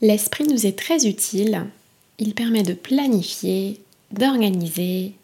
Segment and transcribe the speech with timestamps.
[0.00, 1.66] L'esprit nous est très utile.
[2.18, 3.80] Il permet de planifier,
[4.12, 5.14] d'organiser,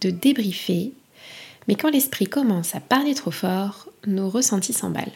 [0.00, 0.92] de débriefer.
[1.68, 5.12] Mais quand l'esprit commence à parler trop fort, nos ressentis s'emballent.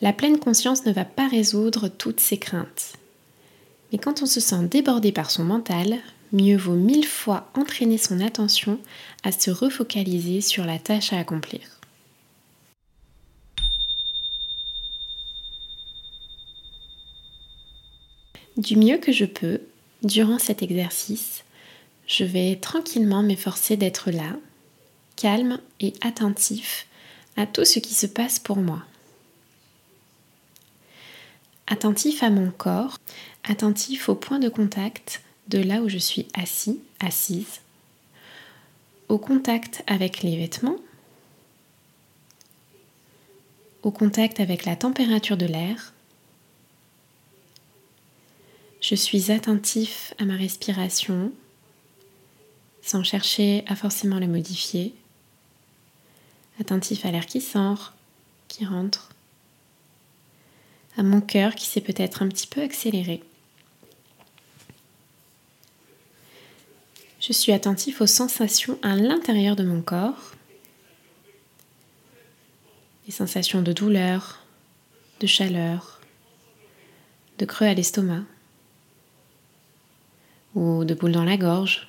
[0.00, 2.92] La pleine conscience ne va pas résoudre toutes ces craintes.
[3.92, 5.98] Mais quand on se sent débordé par son mental,
[6.32, 8.78] mieux vaut mille fois entraîner son attention
[9.24, 11.77] à se refocaliser sur la tâche à accomplir.
[18.58, 19.60] Du mieux que je peux,
[20.02, 21.44] durant cet exercice,
[22.08, 24.34] je vais tranquillement m'efforcer d'être là,
[25.14, 26.88] calme et attentif
[27.36, 28.82] à tout ce qui se passe pour moi.
[31.68, 32.98] Attentif à mon corps,
[33.44, 37.60] attentif au point de contact de là où je suis assis, assise,
[39.08, 40.78] au contact avec les vêtements,
[43.84, 45.92] au contact avec la température de l'air,
[48.88, 51.30] je suis attentif à ma respiration
[52.80, 54.94] sans chercher à forcément la modifier.
[56.58, 57.92] Attentif à l'air qui sort,
[58.48, 59.10] qui rentre.
[60.96, 63.22] À mon cœur qui s'est peut-être un petit peu accéléré.
[67.20, 70.32] Je suis attentif aux sensations à l'intérieur de mon corps.
[73.04, 74.42] Les sensations de douleur,
[75.20, 76.00] de chaleur,
[77.36, 78.22] de creux à l'estomac
[80.58, 81.88] ou de boules dans la gorge,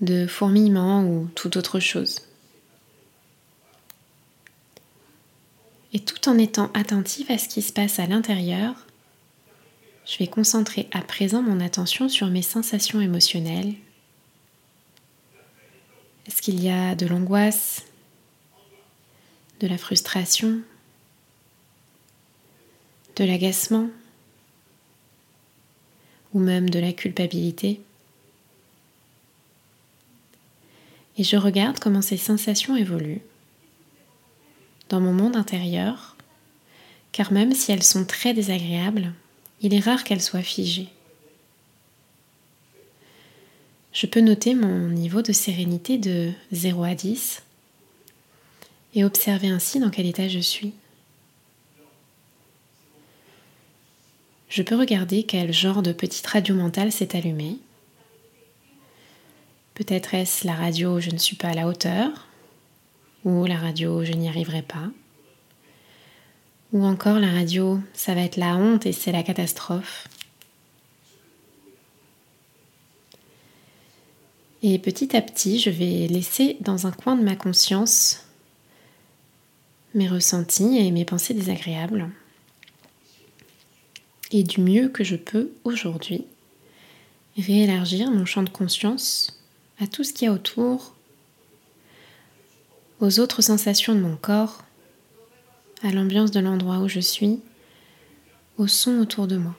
[0.00, 2.20] de fourmillement ou toute autre chose.
[5.92, 8.86] Et tout en étant attentif à ce qui se passe à l'intérieur,
[10.06, 13.74] je vais concentrer à présent mon attention sur mes sensations émotionnelles.
[16.28, 17.86] Est-ce qu'il y a de l'angoisse,
[19.58, 20.60] de la frustration,
[23.16, 23.88] de l'agacement?
[26.34, 27.80] Ou même de la culpabilité.
[31.18, 33.22] Et je regarde comment ces sensations évoluent
[34.90, 36.16] dans mon monde intérieur,
[37.12, 39.12] car même si elles sont très désagréables,
[39.62, 40.88] il est rare qu'elles soient figées.
[43.92, 47.42] Je peux noter mon niveau de sérénité de 0 à 10
[48.94, 50.72] et observer ainsi dans quel état je suis.
[54.50, 57.56] Je peux regarder quel genre de petite radio mentale s'est allumée.
[59.74, 62.26] Peut-être est-ce la radio je ne suis pas à la hauteur,
[63.24, 64.90] ou la radio je n'y arriverai pas,
[66.72, 70.08] ou encore la radio ça va être la honte et c'est la catastrophe.
[74.62, 78.26] Et petit à petit, je vais laisser dans un coin de ma conscience
[79.94, 82.10] mes ressentis et mes pensées désagréables
[84.30, 86.24] et du mieux que je peux aujourd'hui
[87.36, 89.40] réélargir mon champ de conscience
[89.80, 90.94] à tout ce qu'il y a autour,
[93.00, 94.62] aux autres sensations de mon corps,
[95.82, 97.40] à l'ambiance de l'endroit où je suis,
[98.58, 99.56] au son autour de moi.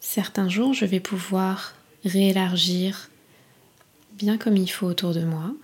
[0.00, 1.74] Certains jours, je vais pouvoir
[2.04, 3.10] réélargir
[4.12, 5.54] bien comme il faut autour de moi.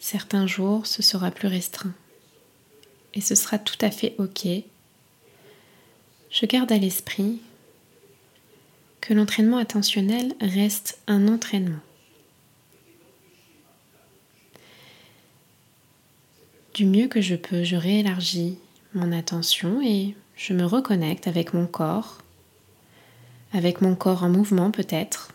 [0.00, 1.94] Certains jours, ce sera plus restreint.
[3.14, 4.46] Et ce sera tout à fait OK
[6.30, 7.40] je garde à l'esprit
[9.00, 11.80] que l'entraînement attentionnel reste un entraînement.
[16.74, 18.58] Du mieux que je peux, je réélargis
[18.94, 22.18] mon attention et je me reconnecte avec mon corps,
[23.52, 25.32] avec mon corps en mouvement peut-être,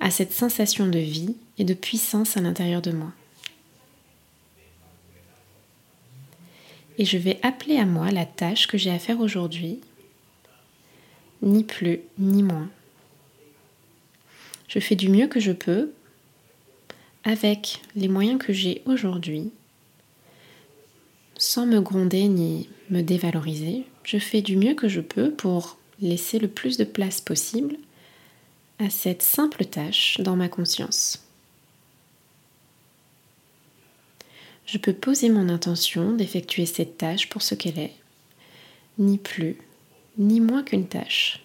[0.00, 3.12] à cette sensation de vie et de puissance à l'intérieur de moi.
[6.98, 9.80] Et je vais appeler à moi la tâche que j'ai à faire aujourd'hui,
[11.42, 12.68] ni plus ni moins.
[14.68, 15.92] Je fais du mieux que je peux
[17.24, 19.50] avec les moyens que j'ai aujourd'hui,
[21.36, 23.84] sans me gronder ni me dévaloriser.
[24.04, 27.76] Je fais du mieux que je peux pour laisser le plus de place possible
[28.78, 31.23] à cette simple tâche dans ma conscience.
[34.66, 37.94] Je peux poser mon intention d'effectuer cette tâche pour ce qu'elle est,
[38.98, 39.58] ni plus,
[40.18, 41.40] ni moins qu'une tâche,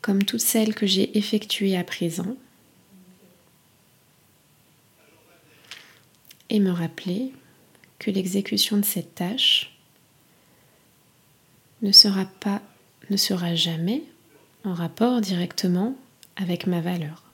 [0.00, 2.36] comme toutes celles que j'ai effectuées à présent,
[6.50, 7.32] et me rappeler
[7.98, 9.76] que l'exécution de cette tâche
[11.82, 12.62] ne sera pas,
[13.10, 14.02] ne sera jamais
[14.64, 15.94] en rapport directement
[16.36, 17.27] avec ma valeur.